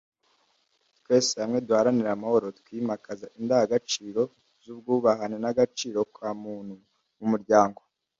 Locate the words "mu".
7.17-7.25